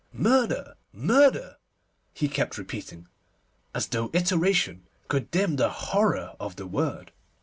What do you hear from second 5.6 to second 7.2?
horror of the word.